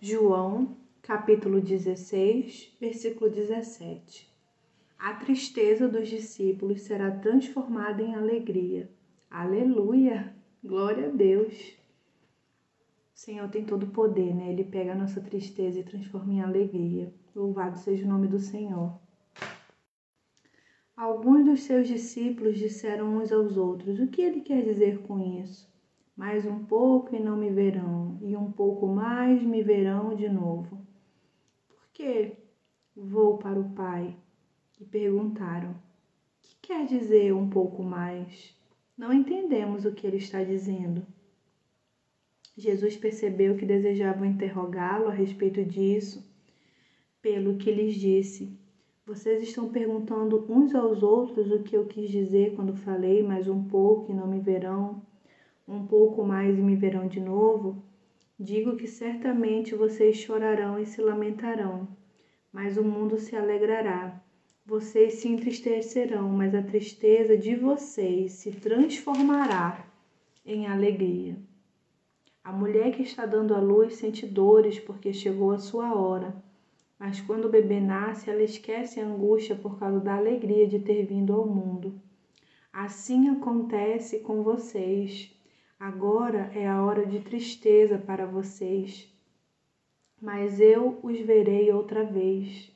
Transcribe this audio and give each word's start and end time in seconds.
João, 0.00 0.76
capítulo 1.02 1.60
16, 1.60 2.72
versículo 2.80 3.28
17. 3.28 4.32
A 4.96 5.12
tristeza 5.14 5.88
dos 5.88 6.08
discípulos 6.08 6.82
será 6.82 7.10
transformada 7.10 8.00
em 8.00 8.14
alegria. 8.14 8.88
Aleluia! 9.28 10.32
Glória 10.62 11.08
a 11.08 11.10
Deus! 11.10 11.76
O 13.12 13.18
Senhor 13.18 13.48
tem 13.48 13.64
todo 13.64 13.86
o 13.86 13.90
poder, 13.90 14.32
né? 14.36 14.52
Ele 14.52 14.62
pega 14.62 14.92
a 14.92 14.96
nossa 14.96 15.20
tristeza 15.20 15.80
e 15.80 15.82
transforma 15.82 16.32
em 16.32 16.42
alegria. 16.42 17.12
Louvado 17.34 17.76
seja 17.76 18.04
o 18.04 18.08
nome 18.08 18.28
do 18.28 18.38
Senhor. 18.38 18.96
Alguns 20.96 21.44
dos 21.44 21.62
seus 21.62 21.88
discípulos 21.88 22.56
disseram 22.56 23.16
uns 23.16 23.32
aos 23.32 23.56
outros: 23.56 23.98
O 23.98 24.06
que 24.06 24.22
ele 24.22 24.42
quer 24.42 24.62
dizer 24.62 25.00
com 25.02 25.18
isso? 25.40 25.68
Mais 26.18 26.44
um 26.44 26.64
pouco 26.64 27.14
e 27.14 27.20
não 27.20 27.36
me 27.36 27.48
verão, 27.48 28.18
e 28.20 28.36
um 28.36 28.50
pouco 28.50 28.88
mais 28.88 29.40
me 29.40 29.62
verão 29.62 30.16
de 30.16 30.28
novo. 30.28 30.84
Por 31.68 31.80
que 31.92 32.32
vou 32.96 33.38
para 33.38 33.56
o 33.56 33.70
Pai? 33.70 34.16
E 34.80 34.84
perguntaram: 34.84 35.76
Que 36.42 36.56
quer 36.60 36.86
dizer 36.86 37.32
um 37.32 37.48
pouco 37.48 37.84
mais? 37.84 38.52
Não 38.96 39.12
entendemos 39.12 39.84
o 39.84 39.92
que 39.92 40.08
ele 40.08 40.16
está 40.16 40.42
dizendo. 40.42 41.06
Jesus 42.56 42.96
percebeu 42.96 43.56
que 43.56 43.64
desejavam 43.64 44.24
interrogá-lo 44.24 45.06
a 45.06 45.12
respeito 45.12 45.64
disso, 45.64 46.28
pelo 47.22 47.58
que 47.58 47.70
lhes 47.70 47.94
disse: 47.94 48.58
vocês 49.06 49.40
estão 49.40 49.70
perguntando 49.70 50.44
uns 50.48 50.74
aos 50.74 51.00
outros 51.00 51.48
o 51.52 51.62
que 51.62 51.76
eu 51.76 51.86
quis 51.86 52.10
dizer 52.10 52.56
quando 52.56 52.74
falei 52.74 53.22
mais 53.22 53.46
um 53.46 53.62
pouco 53.62 54.10
e 54.10 54.14
não 54.14 54.26
me 54.26 54.40
verão, 54.40 55.06
um 55.68 55.86
pouco 55.86 56.24
mais 56.24 56.58
e 56.58 56.62
me 56.62 56.74
verão 56.74 57.06
de 57.06 57.20
novo? 57.20 57.82
Digo 58.40 58.76
que 58.76 58.88
certamente 58.88 59.74
vocês 59.74 60.16
chorarão 60.16 60.80
e 60.80 60.86
se 60.86 61.02
lamentarão, 61.02 61.86
mas 62.52 62.78
o 62.78 62.82
mundo 62.82 63.18
se 63.18 63.36
alegrará. 63.36 64.20
Vocês 64.64 65.14
se 65.14 65.28
entristecerão, 65.28 66.30
mas 66.30 66.54
a 66.54 66.62
tristeza 66.62 67.36
de 67.36 67.54
vocês 67.54 68.32
se 68.32 68.50
transformará 68.52 69.86
em 70.44 70.66
alegria. 70.66 71.36
A 72.42 72.52
mulher 72.52 72.92
que 72.92 73.02
está 73.02 73.26
dando 73.26 73.54
à 73.54 73.60
luz 73.60 73.96
sente 73.96 74.26
dores 74.26 74.80
porque 74.80 75.12
chegou 75.12 75.50
a 75.50 75.58
sua 75.58 75.94
hora 75.94 76.42
mas 76.98 77.20
quando 77.20 77.44
o 77.44 77.50
bebê 77.50 77.78
nasce, 77.80 78.28
ela 78.28 78.42
esquece 78.42 78.98
a 78.98 79.06
angústia 79.06 79.54
por 79.54 79.78
causa 79.78 80.00
da 80.00 80.16
alegria 80.16 80.66
de 80.66 80.80
ter 80.80 81.06
vindo 81.06 81.32
ao 81.32 81.46
mundo. 81.46 82.00
Assim 82.72 83.28
acontece 83.28 84.18
com 84.18 84.42
vocês. 84.42 85.32
Agora 85.78 86.50
é 86.54 86.66
a 86.66 86.84
hora 86.84 87.06
de 87.06 87.20
tristeza 87.20 87.98
para 87.98 88.26
vocês. 88.26 89.12
Mas 90.20 90.60
eu 90.60 90.98
os 91.02 91.18
verei 91.20 91.72
outra 91.72 92.04
vez, 92.04 92.72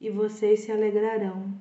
e 0.00 0.08
vocês 0.08 0.60
se 0.60 0.72
alegrarão, 0.72 1.52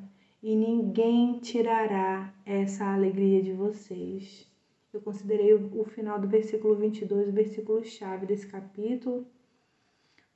e 0.41 0.55
ninguém 0.55 1.39
tirará 1.39 2.33
essa 2.45 2.85
alegria 2.85 3.41
de 3.41 3.53
vocês. 3.53 4.47
Eu 4.93 5.01
considerei 5.01 5.53
o 5.53 5.83
final 5.83 6.19
do 6.19 6.27
versículo 6.27 6.75
22, 6.75 7.29
o 7.29 7.31
versículo 7.33 7.83
chave 7.83 8.25
desse 8.25 8.47
capítulo 8.47 9.25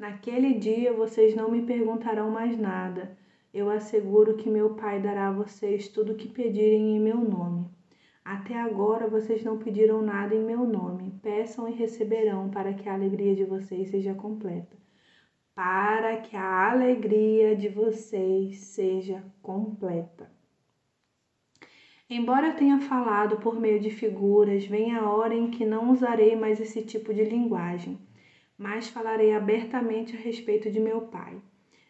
Naquele 0.01 0.55
dia 0.55 0.91
vocês 0.91 1.35
não 1.35 1.51
me 1.51 1.61
perguntarão 1.61 2.31
mais 2.31 2.57
nada. 2.57 3.15
Eu 3.53 3.69
asseguro 3.69 4.35
que 4.35 4.49
meu 4.49 4.71
Pai 4.71 4.99
dará 4.99 5.27
a 5.27 5.31
vocês 5.31 5.87
tudo 5.87 6.13
o 6.13 6.15
que 6.15 6.27
pedirem 6.27 6.95
em 6.95 6.99
meu 6.99 7.17
nome. 7.17 7.69
Até 8.23 8.55
agora 8.55 9.07
vocês 9.07 9.43
não 9.43 9.57
pediram 9.57 10.01
nada 10.01 10.35
em 10.35 10.43
meu 10.43 10.65
nome. 10.65 11.13
Peçam 11.21 11.67
e 11.67 11.73
receberão, 11.73 12.49
para 12.49 12.73
que 12.73 12.87
a 12.87 12.93
alegria 12.93 13.35
de 13.35 13.43
vocês 13.43 13.89
seja 13.89 14.13
completa. 14.13 14.77
Para 15.55 16.17
que 16.17 16.35
a 16.35 16.71
alegria 16.71 17.55
de 17.55 17.67
vocês 17.67 18.57
seja 18.59 19.23
completa. 19.41 20.31
Embora 22.09 22.47
eu 22.47 22.55
tenha 22.55 22.79
falado 22.79 23.37
por 23.37 23.59
meio 23.59 23.79
de 23.79 23.89
figuras, 23.89 24.65
vem 24.65 24.95
a 24.95 25.09
hora 25.09 25.33
em 25.33 25.49
que 25.49 25.65
não 25.65 25.91
usarei 25.91 26.35
mais 26.35 26.59
esse 26.59 26.81
tipo 26.81 27.13
de 27.13 27.23
linguagem 27.23 27.97
mas 28.61 28.87
falarei 28.89 29.33
abertamente 29.33 30.15
a 30.15 30.19
respeito 30.19 30.69
de 30.69 30.79
meu 30.79 31.01
Pai. 31.01 31.41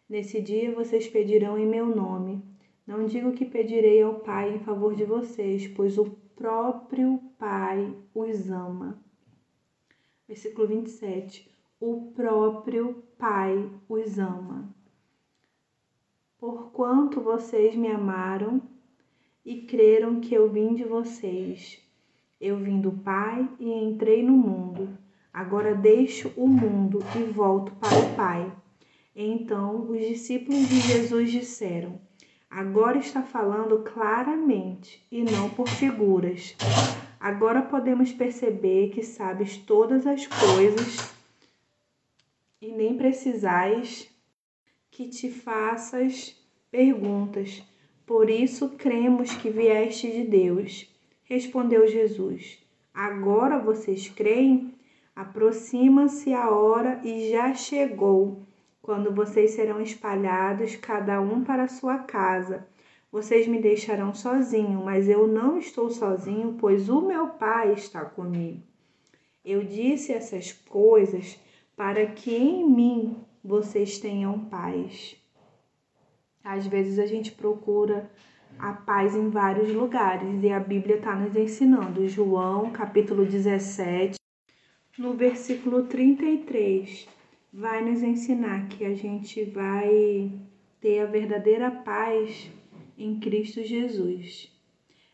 Nesse 0.07 0.39
dia 0.41 0.73
vocês 0.73 1.05
pedirão 1.05 1.57
em 1.57 1.67
meu 1.67 1.85
nome. 1.85 2.41
Não 2.87 3.05
digo 3.05 3.33
que 3.33 3.43
pedirei 3.43 4.01
ao 4.01 4.21
Pai 4.21 4.55
em 4.55 4.59
favor 4.59 4.95
de 4.95 5.03
vocês, 5.03 5.67
pois 5.67 5.97
o 5.97 6.15
próprio 6.35 7.19
Pai 7.37 7.95
os 8.13 8.49
ama. 8.49 8.99
Versículo 10.27 10.67
27. 10.67 11.49
O 11.79 12.11
próprio 12.15 13.03
Pai 13.17 13.69
os 13.89 14.17
ama. 14.19 14.73
Porquanto 16.37 17.21
vocês 17.21 17.75
me 17.75 17.87
amaram 17.87 18.61
e 19.45 19.61
creram 19.61 20.19
que 20.19 20.33
eu 20.33 20.49
vim 20.49 20.73
de 20.73 20.83
vocês. 20.83 21.79
Eu 22.39 22.57
vim 22.57 22.81
do 22.81 22.91
Pai 22.91 23.47
e 23.59 23.71
entrei 23.71 24.23
no 24.23 24.33
mundo. 24.33 24.97
Agora 25.33 25.75
deixo 25.75 26.31
o 26.35 26.47
mundo 26.47 26.99
e 27.15 27.23
volto 27.31 27.73
para 27.75 27.99
o 27.99 28.15
Pai. 28.15 28.51
Então 29.15 29.89
os 29.89 29.99
discípulos 29.99 30.67
de 30.67 30.79
Jesus 30.79 31.31
disseram: 31.31 31.99
Agora 32.51 32.97
está 32.97 33.23
falando 33.23 33.79
claramente 33.79 35.01
e 35.09 35.23
não 35.23 35.49
por 35.49 35.69
figuras. 35.69 36.53
Agora 37.17 37.61
podemos 37.61 38.11
perceber 38.11 38.89
que 38.89 39.01
sabes 39.03 39.55
todas 39.55 40.05
as 40.05 40.27
coisas 40.27 41.15
e 42.61 42.73
nem 42.73 42.97
precisais 42.97 44.09
que 44.91 45.07
te 45.07 45.31
faças 45.31 46.35
perguntas. 46.69 47.63
Por 48.05 48.29
isso 48.29 48.67
cremos 48.71 49.33
que 49.33 49.49
vieste 49.49 50.11
de 50.11 50.23
Deus. 50.25 50.93
Respondeu 51.23 51.87
Jesus: 51.87 52.59
Agora 52.93 53.59
vocês 53.59 54.09
creem? 54.09 54.73
Aproxima-se 55.15 56.33
a 56.33 56.49
hora 56.49 56.99
e 57.01 57.31
já 57.31 57.53
chegou, 57.53 58.45
quando 58.81 59.13
vocês 59.13 59.51
serão 59.51 59.81
espalhados, 59.81 60.75
cada 60.75 61.21
um 61.21 61.43
para 61.43 61.67
sua 61.67 61.99
casa. 61.99 62.67
Vocês 63.11 63.45
me 63.47 63.61
deixarão 63.61 64.13
sozinho, 64.13 64.83
mas 64.83 65.07
eu 65.07 65.27
não 65.27 65.57
estou 65.57 65.89
sozinho, 65.89 66.55
pois 66.59 66.89
o 66.89 67.01
meu 67.01 67.27
Pai 67.27 67.73
está 67.73 68.05
comigo. 68.05 68.63
Eu 69.43 69.63
disse 69.63 70.13
essas 70.13 70.51
coisas 70.51 71.39
para 71.75 72.05
que 72.05 72.35
em 72.35 72.69
mim 72.69 73.17
vocês 73.43 73.99
tenham 73.99 74.45
paz. 74.45 75.17
Às 76.43 76.65
vezes 76.65 76.99
a 76.99 77.05
gente 77.05 77.31
procura 77.31 78.09
a 78.57 78.73
paz 78.73 79.15
em 79.15 79.29
vários 79.29 79.73
lugares 79.73 80.43
e 80.43 80.49
a 80.51 80.59
Bíblia 80.59 80.97
está 80.97 81.15
nos 81.15 81.35
ensinando. 81.35 82.07
João, 82.07 82.71
capítulo 82.71 83.25
17, 83.25 84.19
no 84.97 85.13
versículo 85.13 85.83
33, 85.83 87.07
vai 87.51 87.83
nos 87.83 88.01
ensinar 88.01 88.67
que 88.67 88.85
a 88.85 88.93
gente 88.95 89.43
vai 89.43 90.31
ter 90.79 90.99
a 90.99 91.05
verdadeira 91.05 91.69
paz 91.69 92.49
em 92.97 93.19
Cristo 93.19 93.63
Jesus. 93.63 94.51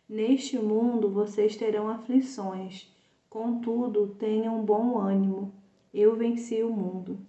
Neste 0.07 0.57
mundo 0.57 1.09
vocês 1.09 1.55
terão 1.55 1.89
aflições, 1.89 2.93
contudo, 3.29 4.15
tenham 4.19 4.63
bom 4.63 4.97
ânimo. 4.97 5.53
Eu 5.93 6.15
venci 6.15 6.63
o 6.63 6.69
mundo. 6.69 7.19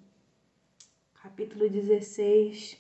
Capítulo 1.22 1.69
16, 1.69 2.76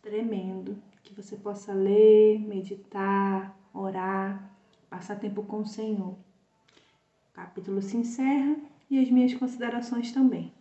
tremendo. 0.00 0.76
Que 1.02 1.14
você 1.14 1.36
possa 1.36 1.72
ler, 1.72 2.38
meditar, 2.38 3.58
orar, 3.72 4.54
passar 4.88 5.16
tempo 5.16 5.42
com 5.42 5.60
o 5.60 5.66
Senhor 5.66 6.16
capítulo 7.38 7.80
se 7.80 7.96
encerra 7.96 8.56
e 8.90 8.98
as 8.98 9.08
minhas 9.08 9.32
considerações 9.34 10.10
também. 10.10 10.52